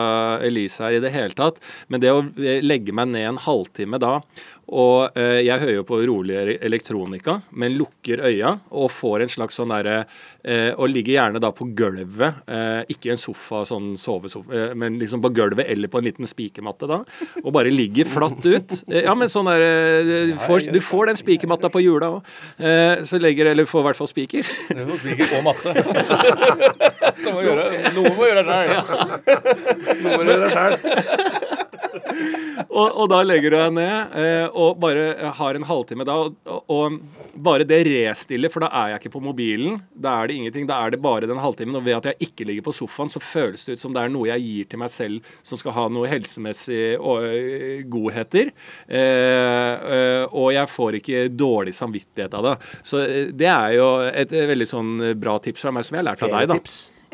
[0.46, 1.58] Elise her i det hele tatt,
[1.90, 4.20] men det å eh, legge meg ned en halvtime da
[4.70, 9.58] og eh, jeg hører jo på rolig elektronika, men lukker øya og får en slags
[9.60, 9.98] sånn derre
[10.44, 14.76] eh, Og ligger gjerne da på gulvet, eh, ikke i en sofa, sånn sovesofa, eh,
[14.78, 17.02] men liksom på gulvet eller på en liten spikermatte da.
[17.44, 18.78] Og bare ligger flatt ut.
[18.90, 22.34] Eh, ja, men sånn der eh, du får, du får den spikermatta på hjula òg.
[22.58, 24.54] Eh, så legger Eller får i hvert fall spiker.
[24.70, 25.76] Du må spike og matte.
[27.16, 27.64] Så må gjøre,
[27.96, 28.72] noe må gjøre sjøl.
[30.04, 31.65] Noe må gjøre gjøre selv.
[32.70, 36.18] Og, og da legger du deg ned eh, og bare har en halvtime da.
[36.26, 37.00] Og, og,
[37.36, 39.82] bare det restiller, for da er jeg ikke på mobilen.
[39.92, 40.68] Da er det ingenting.
[40.70, 41.76] Da er det bare den halvtimen.
[41.76, 44.14] Og ved at jeg ikke ligger på sofaen, så føles det ut som det er
[44.14, 48.54] noe jeg gir til meg selv som skal ha noe helsemessig øh, godheter.
[48.88, 52.58] Eh, øh, og jeg får ikke dårlig samvittighet av det.
[52.88, 56.06] Så eh, det er jo et eh, veldig sånn bra tips fra meg, som jeg
[56.06, 56.60] har lært av deg, da.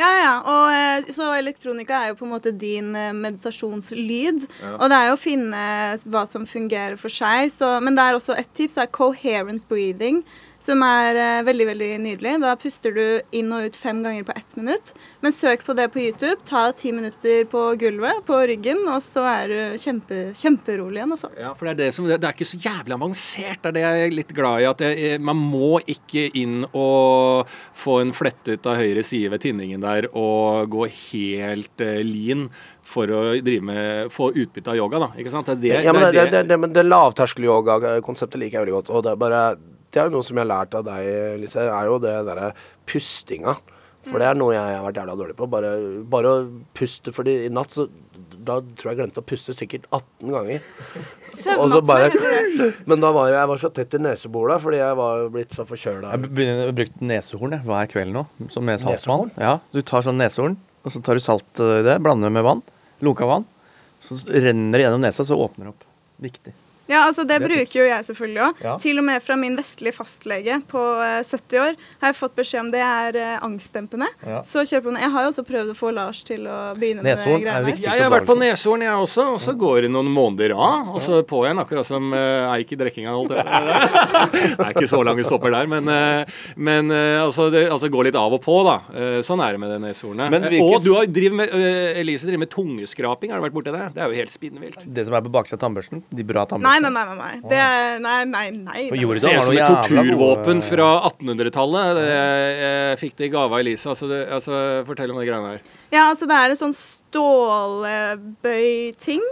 [0.01, 0.35] Ja, ja.
[0.49, 4.47] Og, eh, så elektronika er jo på en måte din meditasjonslyd.
[4.47, 4.77] meditasjonslyd.
[4.79, 5.65] Og det er jo å finne
[6.09, 7.51] hva som fungerer for seg.
[7.53, 10.23] Så, men det er også et tips er coherent breathing.
[10.61, 12.35] Som er eh, veldig veldig nydelig.
[12.43, 14.91] Da puster du inn og ut fem ganger på ett minutt.
[15.23, 16.37] Men søk på det på YouTube.
[16.45, 21.15] Ta ti minutter på gulvet, på ryggen, og så er du kjempe, kjemperolig igjen.
[21.17, 21.31] Altså.
[21.39, 23.63] Ja, for det er, det, som, det er ikke så jævlig avansert.
[23.63, 24.69] Det er det jeg er litt glad i.
[24.69, 27.49] at jeg, Man må ikke inn og
[27.81, 32.51] få en flette ut av høyre side ved tinningen der og gå helt eh, lean
[32.91, 35.01] for å drive med, få utbytte av yoga.
[35.07, 35.49] da, ikke sant?
[35.49, 38.93] Det, er det, Ja, men det, det, det, det, det lavterskel-yoga-konseptet liker jeg veldig godt.
[38.93, 39.43] Og det er bare
[39.91, 42.53] Det er jo noe som jeg har lært av deg, Lise, er jo det derre
[42.87, 43.57] pustinga.
[44.07, 45.47] For det er noe jeg har vært jævla dårlig på.
[45.51, 45.71] Bare,
[46.09, 46.37] bare å
[46.77, 47.11] puste.
[47.13, 47.85] Fordi i natt så
[48.41, 50.63] Da tror jeg jeg glemte å puste sikkert 18 ganger.
[51.59, 52.07] Og så bare
[52.89, 55.67] Men da var jeg, jeg var så tett i nesebola fordi jeg var blitt så
[55.69, 56.15] forkjøla.
[56.15, 59.29] Jeg begynner å bruke nesehorn jeg, hver kveld nå, som med saltvann.
[59.37, 62.65] Ja, du tar sånn nesehorn, og så tar du salt i det, blander med vann,
[63.05, 63.45] lunka vann.
[64.01, 65.85] Så renner det gjennom nesa, så åpner det opp.
[66.25, 66.57] Viktig.
[66.91, 67.77] Ja, altså det, Det er bruker tips.
[67.77, 68.61] jo jeg selvfølgelig òg.
[68.65, 68.75] Ja.
[68.83, 72.61] Til og med fra min vestlige fastlege på eh, 70 år har jeg fått beskjed
[72.65, 74.09] om det er eh, angstdempende.
[74.27, 74.41] Ja.
[74.47, 75.05] Så kjør på det.
[75.05, 77.85] Jeg har jo også prøvd å få Lars til å begynne Neshorn med det greiene.
[77.87, 80.93] Ja, jeg har vært på Neshorn, jeg også, og så går det noen måneder av.
[80.93, 83.15] Og så på igjen, akkurat som uh, Eik i drikkinga.
[83.15, 83.59] holdt jeg på.
[84.61, 88.09] Det er ikke så lange stopper der, men, uh, men uh, altså, det altså, går
[88.09, 88.77] litt av og på, da.
[88.91, 90.31] Uh, sånn er det med det neshornet.
[90.31, 93.55] Men Eh, og du har driver med, eh, Elise driver med tungeskraping, har du vært
[93.55, 93.93] borti det?
[93.95, 94.79] Det er jo helt spinnvilt.
[94.85, 96.03] Det som er på baksida av tannbørsten.
[96.09, 96.80] De bra tannbørstene.
[96.81, 97.05] Nei, nei.
[97.05, 97.35] nei, nei.
[97.51, 98.83] Det er, nei, nei, nei.
[98.89, 99.03] For nei.
[99.03, 101.85] jorda Ser ut som noe et torturvåpen fra 1800-tallet.
[102.07, 103.85] Jeg fikk det i gave av Elise.
[103.93, 104.53] Altså, det, altså,
[104.89, 105.61] fortell om de greiene her.
[105.91, 109.23] Ja, altså det er en sånn stålbøy-ting.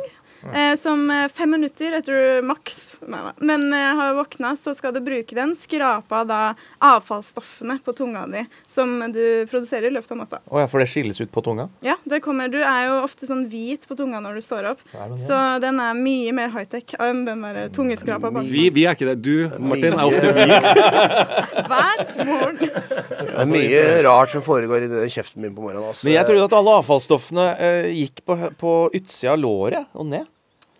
[0.43, 3.33] Eh, som eh, fem minutter etter maks nei, nei.
[3.49, 5.55] Men eh, har våkna, så skal du bruke den.
[5.59, 6.39] Skrape av da
[6.85, 10.41] avfallsstoffene på tunga di som du produserer i løpet av natta.
[10.47, 11.67] Oh, ja, for det skilles ut på tunga?
[11.85, 12.51] Ja, det kommer.
[12.51, 14.83] Du er jo ofte sånn hvit på tunga når du står opp.
[14.93, 15.25] Nei, men, ja.
[15.27, 18.47] Så den er mye mer high-tech enn den der tungeskrapa bak.
[18.49, 19.19] Vi, vi er ikke det.
[19.25, 20.71] Du, Martin, er ofte hvit.
[21.69, 22.65] Hver morgen.
[23.19, 25.91] Det er mye rart som foregår i kjeften min på morgenen.
[25.91, 26.07] Altså.
[26.07, 30.27] Men jeg trodde at alle avfallsstoffene eh, gikk på, på utsida av låret og ned.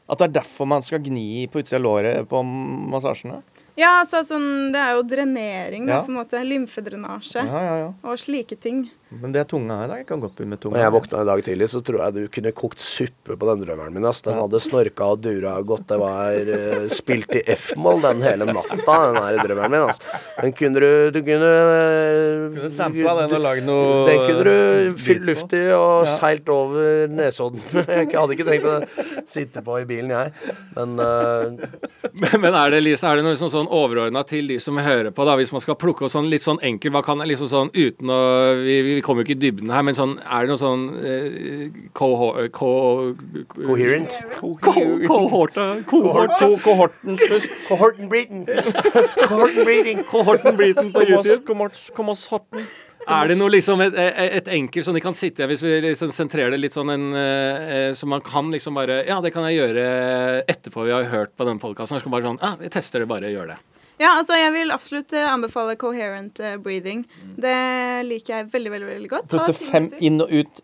[0.09, 3.43] At det er derfor man skal gni på utsida av låret på massasjene.
[3.77, 6.01] Ja, altså sånn, det er jo drenering, Ja.
[6.03, 6.41] på en måte.
[6.43, 7.93] Lymfedrenasje Ja, ja, ja.
[8.03, 8.89] og slike ting.
[9.09, 9.91] Men det er tunga her.
[9.97, 10.75] Jeg kan godt begynne med tunga.
[10.77, 13.63] Når jeg våkna i dag tidlig, så tror jeg du kunne kokt suppe på den
[13.63, 14.05] drømmeren min.
[14.05, 14.21] Ass.
[14.21, 15.87] Den hadde snorka og dura godt.
[15.89, 19.87] Det var uh, spilt i F-moll den hele natta, den her drømmeren min.
[19.89, 19.97] Ass.
[20.37, 25.01] Den kunne du Du kunne uh, Kunne sampla den og lagd noe Den kunne du
[25.01, 26.13] fylt luft i og Ja.
[26.19, 27.63] seilt over Nesodden.
[27.89, 28.77] Jeg hadde ikke trengt å
[29.27, 30.31] sitte på i bilen, jeg.
[30.77, 31.67] Men uh,
[32.21, 35.11] Men men er det, Lisa, er det noe sånn, sånn overordna til de som hører
[35.13, 37.49] på, da, hvis man skal plukke oss sånn litt sånn enkelt, hva kan jeg liksom
[37.51, 38.19] sånn uten å
[38.63, 41.69] Vi, vi kommer jo ikke i dybden her, men sånn Er det noe sånn eh.
[41.93, 42.09] Co,
[42.59, 44.17] coherent.
[44.39, 45.83] co- Kohorten?
[45.89, 47.17] Kohorten
[47.67, 48.45] Kohorten breathing.
[50.03, 51.45] Cohorten Breeden på YouTube.
[51.45, 52.09] kom oss, kom.
[53.09, 56.11] Er det noe liksom et, et, et enkelt sånn de kan sitte Hvis vi liksom
[56.13, 59.57] sentrerer det litt sånn en eh, Så man kan liksom bare Ja, det kan jeg
[59.61, 59.85] gjøre
[60.51, 61.97] etterpå vi har hørt på den podkasten.
[61.97, 63.57] Så kan man bare sånn Ja, vi tester det, bare gjør det.
[63.99, 67.03] Ja, altså jeg vil absolutt eh, anbefale coherent eh, breathing.
[67.35, 67.55] Det
[68.07, 69.29] liker jeg veldig, veldig veldig godt.
[69.33, 70.05] Puste fem minutter.
[70.07, 70.61] inn og ut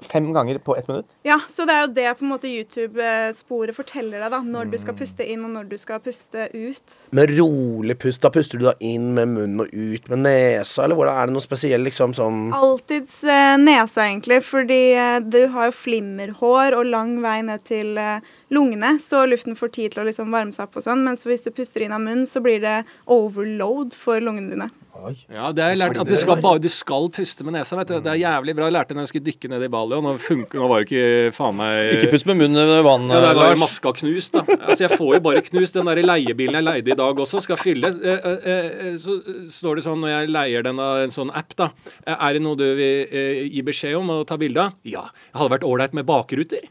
[0.00, 1.06] fem ganger på ett minutt.
[1.22, 4.40] Ja, så det er jo det på en måte YouTube-sporet forteller deg, da.
[4.44, 6.96] Når du skal puste inn, og når du skal puste ut.
[7.16, 10.98] Med rolig pust, da puster du da inn med munnen og ut med nesa, eller
[10.98, 15.70] hvordan er det noe spesielt liksom sånn Alltids eh, nesa, egentlig, fordi eh, du har
[15.70, 20.08] jo flimmerhår og lang vei ned til eh, lungene, så luften får tid til å
[20.08, 21.04] liksom varme seg opp og sånn.
[21.06, 24.70] Mens hvis du puster inn av munnen, så blir det overload for lungene dine.
[25.30, 27.76] Ja, det har jeg lært at du skal, bare, du skal puste med nesa.
[27.78, 27.94] vet du.
[28.04, 28.66] Det er jævlig bra.
[28.68, 30.82] Jeg lærte det når jeg skulle dykke ned i Bali, og nå, funker, nå var
[30.82, 33.62] det ikke faen meg Ikke pust med munnen under vann, Ja, det var bare Lars.
[33.64, 34.42] maska knust, da.
[34.58, 35.78] Altså, jeg får jo bare knust.
[35.78, 37.92] Den der leiebilen jeg leide i dag også, skal fylle.
[38.00, 39.16] Eh, eh, eh, Så
[39.60, 41.70] står det sånn når jeg leier den av en sånn app, da.
[42.06, 44.76] Er det noe du vil gi beskjed om og ta bilde av?
[44.84, 45.06] Ja.
[45.32, 46.66] Det hadde vært ålreit med bakruter.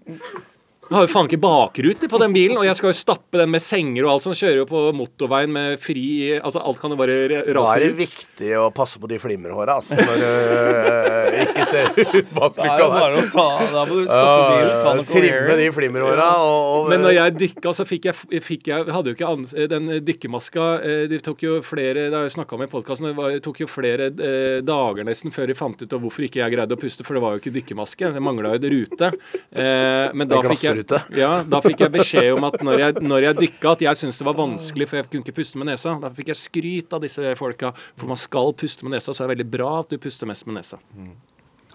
[0.90, 3.52] Jeg har jo faen ikke bakruter på den bilen, og jeg skal jo stappe den
[3.54, 4.40] med senger og alt sånt.
[4.40, 6.06] Kjører jo på motorveien med fri
[6.40, 8.00] Altså, alt kan jo bare ra- Da er det ut.
[8.00, 10.00] viktig å passe på de flimmerhåra, altså.
[10.02, 12.50] Når du øh, ikke ser ut der.
[12.58, 15.68] Da er det bare å ta Da må du stoppe bilen, ta noe Trimme de
[15.78, 19.30] flimmerhåra og, og Men når jeg dykka, så fikk jeg, fikk jeg hadde jo ikke
[19.30, 20.68] ans Den dykkermaska
[21.06, 23.12] De Det tok jo flere Det har jeg snakka om i podkasten.
[23.14, 26.56] Det tok jo flere eh, dager nesten før de fant ut av hvorfor ikke jeg
[26.58, 28.10] greide å puste, for det var jo ikke dykkermaske.
[28.16, 29.10] Det mangla jo et rute.
[29.54, 31.20] Eh, men da fikk, jeg, glassrute.
[31.20, 34.20] ja, da fikk jeg beskjed om at når jeg, når jeg dykka, at jeg syntes
[34.20, 35.96] det var vanskelig, for jeg kunne ikke puste med nesa.
[36.02, 37.74] Da fikk jeg skryt av disse folka.
[37.96, 40.48] For man skal puste med nesa, så er det veldig bra at du puster mest
[40.50, 40.80] med nesa.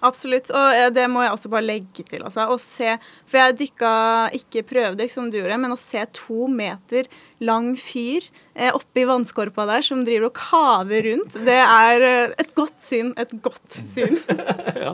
[0.05, 0.51] Absolutt.
[0.53, 2.25] Og eh, det må jeg også bare legge til.
[2.25, 2.47] Altså.
[2.51, 2.95] Å se,
[3.29, 3.93] for jeg dykka
[4.39, 7.09] ikke prøvedykk som du gjorde, men å se to meter
[7.43, 8.23] lang fyr
[8.55, 13.11] eh, oppi vannskorpa der som driver og kaver rundt, det er eh, et godt syn.
[13.19, 14.19] Et godt syn.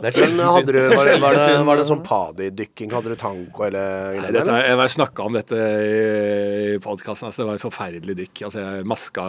[0.02, 2.90] Det er Men hadde du, var, det, var, det, var det sånn padidykking?
[2.94, 4.34] Hadde du tanko eller greier?
[4.38, 7.28] dette, jeg snakka om dette i podkasten.
[7.28, 8.42] Altså, det var et forferdelig dykk.
[8.48, 9.24] Altså, jeg- maska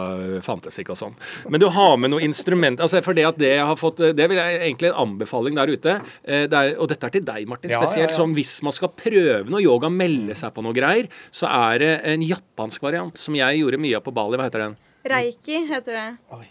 [0.46, 1.14] fantes ikke og sånn.
[1.52, 4.26] Men du har med noe instrument altså, For det at det jeg har fått Det
[4.30, 5.96] vil jeg egentlig en anbefaling der ute.
[6.24, 8.14] Eh, det er, og dette er til deg, Martin, Ja, ja, spesielt.
[8.14, 8.16] ja.
[8.18, 11.92] Som hvis man skal prøve noe yoga, melde seg på noe greier, så er det
[12.14, 14.36] en japansk variant som jeg gjorde mye av på Bali.
[14.40, 14.76] Hva heter den?
[15.04, 16.04] Reiki heter det.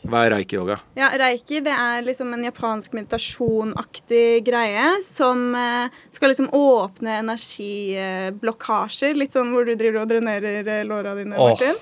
[0.06, 0.76] Hva er reiki-yoga?
[0.94, 9.16] Ja, reiki det er liksom en japansk meditasjonaktig greie som eh, skal liksom åpne energiblokkasjer.
[9.18, 11.82] Litt sånn hvor du driver og drenerer eh, låra dine, Åh, Martin.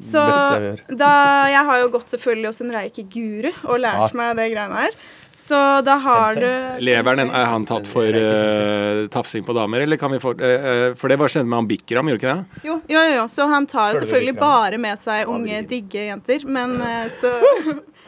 [0.00, 1.10] Så jeg da
[1.52, 4.16] Jeg har jo gått selvfølgelig hos en reiki-guru og lært Ja.
[4.22, 4.94] meg det greiene her.
[5.48, 6.78] Så da har Sensei.
[6.78, 10.92] du Leveren, er han tatt for uh, tafsing på damer, eller kan vi få eh,
[10.98, 12.62] For det var skjedde med han Bikram, gjorde ikke det?
[12.68, 16.78] Jo, jo, jo, så han tar jo selvfølgelig bare med seg unge, digge jenter, men
[16.78, 17.34] uh, så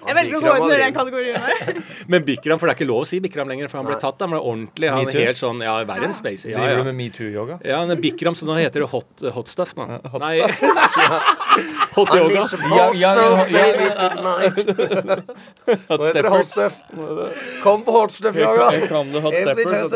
[0.04, 1.82] Jeg velger gå under den kategorien.
[2.12, 4.20] Men Bikram, for det er ikke lov å si Bikram lenger, for han ble tatt.
[4.24, 4.90] Han ble ordentlig.
[4.92, 6.52] Han er helt sånn Ja, verre enn Spacey.
[6.52, 7.58] Ja, Driver du med metoo-yoga?
[7.64, 9.88] Ja, han er Bikram, så nå heter det hot, hot stuff nå.
[10.12, 10.36] hot Nei.
[11.96, 12.44] hot yoga.
[16.28, 16.78] hot stuff?
[17.64, 18.70] Kom på hot stuff, yoga.
[18.76, 18.88] Jeg
[19.44, 19.92] Every steppers.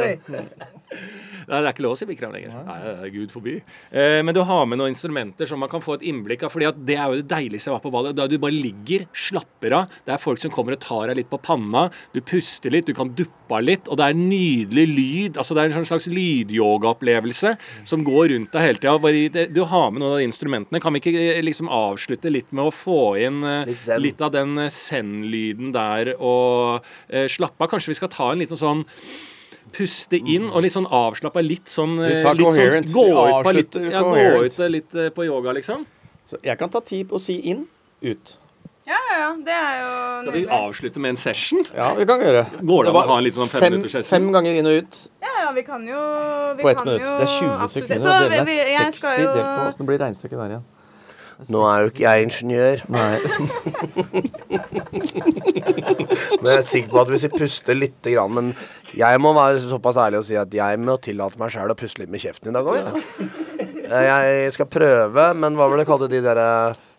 [1.49, 2.55] Nei, det er ikke lov å si Bikram lenger.
[2.67, 3.55] Nei, det er Gud forby.
[3.91, 6.53] Eh, men du har med noen instrumenter som man kan få et innblikk av.
[6.53, 8.17] fordi at det er jo det deiligste jeg var på ballet.
[8.19, 9.95] Da du bare ligger, slapper av.
[10.05, 11.89] Det er folk som kommer og tar deg litt på panna.
[12.13, 13.89] Du puster litt, du kan duppe av litt.
[13.89, 15.41] Og det er nydelig lyd.
[15.41, 17.55] Altså det er en sånn slags lydyogaopplevelse
[17.89, 19.47] som går rundt deg hele tida.
[19.55, 20.83] Du har med noen av de instrumentene.
[20.85, 24.35] Kan vi ikke eh, liksom avslutte litt med å få inn eh, Litt litt av
[24.35, 27.73] den eh, zen-lyden der og eh, slappe av?
[27.73, 28.85] Kanskje vi skal ta en liten sånn
[29.73, 32.91] Puste inn og litt sånn avslappa, litt sånn, eh, litt sånn.
[32.95, 35.87] Gå ut på litt, ja, gå ut litt eh, på yoga, liksom.
[36.29, 37.67] Så jeg kan ta tid på å si inn,
[38.03, 38.37] ut.
[38.89, 39.31] Ja, ja, ja.
[39.45, 39.89] Det er jo
[40.23, 41.65] Skal vi avslutte med en session?
[41.77, 42.47] Ja, vi kan gjøre.
[42.65, 45.01] Går det an å ha en liten sånn fem, femminutters fem ganger inn og ut
[45.21, 46.01] Ja, ja, vi kan jo
[46.57, 47.05] vi på ett minutt.
[47.05, 48.01] Det er 20 absolutt- sekunder.
[48.07, 50.65] Så og vi, vi, er 60 jo delt på Åssen blir regnestykket der igjen?
[51.47, 53.15] Nå er jo ikke jeg ingeniør, Nei.
[56.43, 58.49] men jeg er sikker på at hvis vi puster litt grann Men
[58.99, 62.03] jeg må være såpass ærlig og si at jeg må tillate meg sjæl å puste
[62.03, 62.79] litt med kjeften i dag òg.
[63.89, 66.49] Jeg skal prøve, men hva var det kalte de derre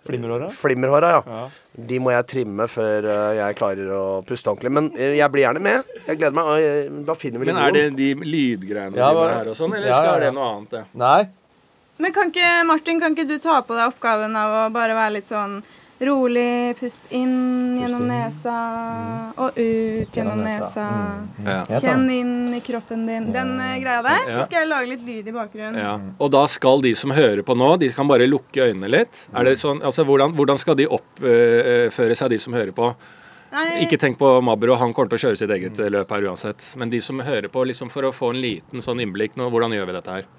[0.09, 0.47] Flimmerhåra?
[0.55, 1.41] Flimmerhåra, ja.
[1.89, 4.71] De må jeg trimme før eh, jeg klarer å puste ordentlig.
[4.73, 5.83] Men eh, jeg blir gjerne med.
[6.07, 6.45] Jeg gleder meg.
[6.65, 9.75] Eh, da finner vi litt Men er det de lydgreiene Ja, dine her og sånn,
[9.75, 10.71] eller Ja, ja, skal det noe annet?
[10.73, 10.83] det?
[11.03, 11.19] Nei.
[11.99, 15.17] Men kan ikke, Martin, kan ikke du ta på deg oppgaven av å bare være
[15.17, 15.59] litt sånn
[15.99, 18.11] rolig, pust inn gjennom inn.
[18.13, 18.53] nesa
[19.35, 20.85] og ut gjennom nesa.
[21.43, 21.57] Ja.
[21.67, 23.27] Kjenn inn i kroppen din.
[23.35, 24.23] Den eh, greia der.
[24.29, 25.79] Så skal jeg lage litt lyd i bakgrunnen.
[25.81, 25.97] Ja.
[26.23, 29.25] Og da skal de som hører på nå, de kan bare lukke øynene litt.
[29.35, 32.93] Er det sånn, altså Hvordan, hvordan skal de oppføre seg, de som hører på?
[33.49, 36.63] Nei, Ikke tenk på Mabro, han kommer til å kjøre sitt eget løp her uansett.
[36.79, 39.73] Men de som hører på, liksom for å få en liten sånn innblikk nå, hvordan
[39.75, 40.29] gjør vi dette her?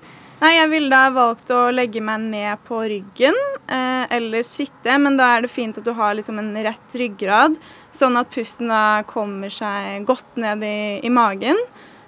[0.40, 3.36] Nei, jeg ville da valgt å legge meg ned på ryggen
[3.68, 7.58] eh, eller sitte, men da er det fint at du har liksom en rett ryggrad,
[7.92, 11.60] sånn at pusten da kommer seg godt ned i, i magen.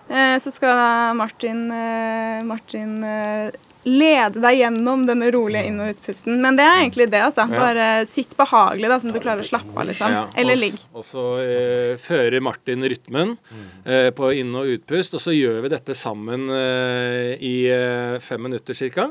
[0.09, 3.53] Eh, så skal da Martin, eh, Martin eh,
[3.85, 6.37] lede deg gjennom denne rolige inn- og utpusten.
[6.43, 7.49] Men det er egentlig det, altså.
[7.51, 10.13] Bare sitt behagelig, da, sånn at du klarer å slappe av, liksom.
[10.15, 10.77] Ja, Eller ligg.
[10.95, 13.37] Og så eh, fører Martin rytmen
[13.85, 18.43] eh, på inn- og utpust, og så gjør vi dette sammen eh, i eh, fem
[18.51, 19.11] minutter ca.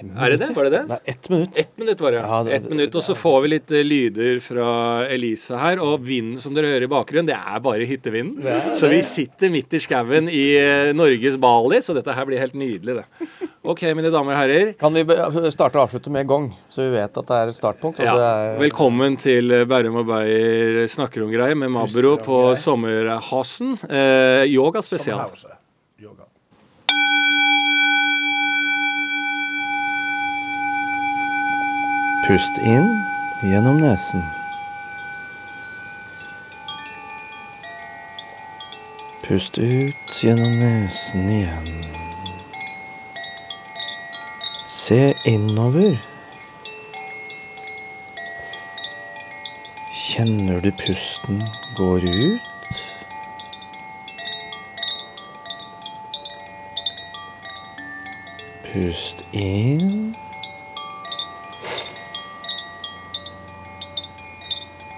[0.00, 0.46] Er det det?
[0.56, 0.78] Var det det?
[0.94, 1.58] Er ett minutt.
[1.60, 2.20] Ett minutt var det.
[2.24, 5.76] Ja, det- Ett minutt, Og så får vi litt eh, lyder fra Elise her.
[5.84, 8.40] Og vinden som dere hører i bakgrunnen, det er bare hyttevinden.
[8.80, 12.56] Så vi sitter midt i skauen i eh, Norges Bali, så dette her blir helt
[12.56, 13.43] nydelig, det.
[13.64, 14.72] OK, mine damer og herrer.
[14.76, 15.04] Kan vi
[15.54, 18.00] starte og avslutte med gong, så vi vet at det er et startpunkt?
[18.00, 18.12] Og Ja.
[18.14, 23.78] det er, Velkommen til eh, Bærum og Beyer snakker om greier med Mabro på sommerhasen.
[23.88, 25.30] Eh, yoga spesial.
[25.98, 26.28] Yoga.
[32.26, 32.88] Pust inn
[33.44, 34.22] gjennom nesen.
[39.24, 42.03] Pust ut gjennom nesen igjen.
[44.74, 45.98] Se innover.
[49.94, 51.38] Kjenner du pusten
[51.78, 52.40] går ut?
[58.72, 60.14] Pust inn.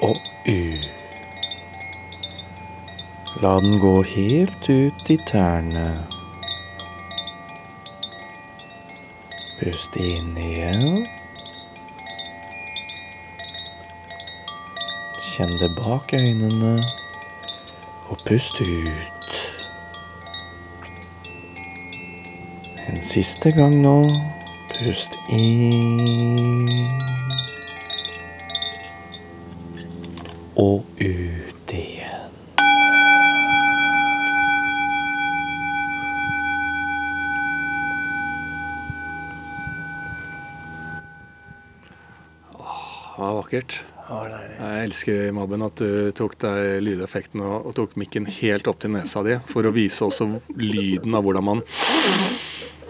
[0.01, 0.89] og ut.
[3.43, 6.16] La den gå helt ut i tærne.
[9.67, 11.01] Pust inn igjen.
[15.19, 16.77] Kjenn det bak øynene,
[18.07, 19.41] og pust ut.
[22.87, 23.99] En siste gang nå.
[24.71, 26.71] Pust inn.
[30.57, 32.06] og ut igjen.
[43.47, 43.79] Vakkert.
[44.07, 44.35] Er.
[44.55, 48.93] Jeg elsker Mabben at du tok deg lydeffekten og, og tok mikken helt opp til
[48.95, 51.63] nesa di for å vise også lyden av hvordan man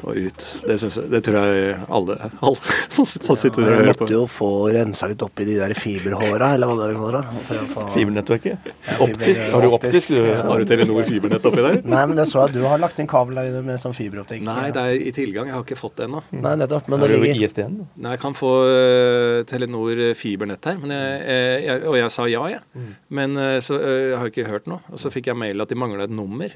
[0.03, 0.45] og ut.
[0.67, 3.77] Det, jeg, det tror jeg alle, alle som sitter, som sitter og på.
[3.77, 7.17] Du måtte jo få rensa litt opp i de der fiberhåra, eller hva det er.
[7.17, 7.45] det.
[7.49, 8.69] for få- Fibernettverket?
[8.87, 9.41] Ja, Optisk?
[9.53, 10.13] Har du optisk?
[10.13, 10.21] du?
[10.35, 11.81] Har du Telenor fibernett oppi der?
[11.85, 14.45] Nei, men jeg så at du har lagt inn kabel der inne med sånn fiberoptikk.
[14.47, 15.51] Nei, det er i tilgang.
[15.51, 16.23] Jeg har ikke fått det ennå.
[16.37, 16.89] Nei, nettopp.
[16.93, 17.79] Men det du ligger ISDN?
[17.97, 22.27] Nei, Jeg kan få uh, Telenor eh, fibernett her, men jeg, jeg, og jeg sa
[22.31, 22.87] ja, jeg.
[23.09, 24.83] Men uh, så uh, jeg har ikke hørt noe.
[24.93, 26.53] Og så fikk jeg mail at de mangla et nummer.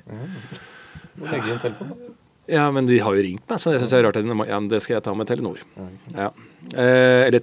[1.21, 1.95] Legge inn telefon.
[2.51, 4.19] Ja, men de har jo ringt meg, så det syns jeg er rart.
[4.21, 5.63] Ja, men det skal jeg ta med Telenor.
[6.15, 6.31] Ja.
[6.75, 7.41] Eh, eller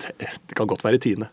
[0.48, 1.28] det kan godt være Tine.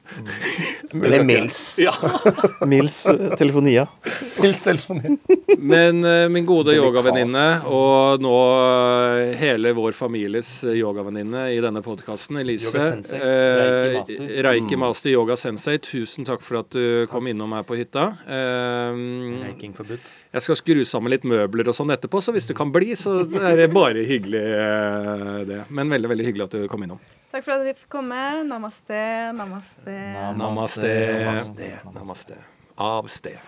[0.95, 1.79] Eller Mils.
[1.79, 1.93] Ja.
[2.67, 3.87] Mils eh, telefonia.
[4.43, 5.17] Mils Telefonia.
[5.59, 12.41] Men eh, min gode yogavenninne, og nå eh, hele vår families yogavenninne i denne podkasten,
[12.43, 14.43] Elise Yoga eh, Reiki master.
[14.49, 18.11] Reiki master Yoga Sensei, tusen takk for at du kom innom her på hytta.
[18.27, 20.13] Eh, forbudt.
[20.35, 23.21] jeg skal skru sammen litt møbler og sånn etterpå, så hvis du kan bli, så
[23.23, 25.61] er det bare hyggelig, eh, det.
[25.71, 27.03] Men veldig, veldig hyggelig at du kom innom.
[27.35, 28.19] Takk for at vi fikk komme.
[28.47, 28.99] Namaste,
[29.35, 29.95] namaste.
[30.39, 30.91] Namaste.
[31.27, 31.71] Namaste.
[31.91, 32.37] Namaste.
[32.77, 33.39] Av sted.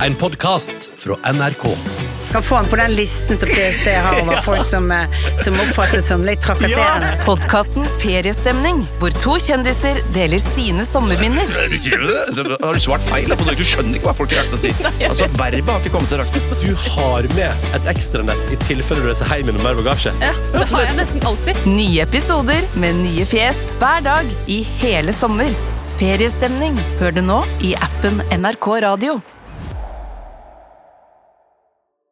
[0.00, 1.62] En podkast fra NRK.
[2.32, 5.04] kan få den på den listen som PST har over folk som, eh,
[5.44, 7.10] som oppfattes som litt trakasserende.
[7.26, 11.44] Podkasten Feriestemning, hvor to kjendiser deler sine sommerminner.
[11.52, 13.28] Du Har du svart feil?
[13.28, 14.72] Du skjønner ikke hva folk har rakt å si.
[15.12, 16.48] Altså, Verbet har ikke kommet til rakten.
[16.64, 20.14] Du har med et ekstranett i tilfelle du reiser hjem med mer bagasje.
[20.24, 21.68] Ja, Det har jeg nesten alltid.
[21.68, 25.52] Nye episoder med nye fjes hver dag i hele sommer.
[26.00, 29.18] Feriestemning hør du nå i appen NRK Radio.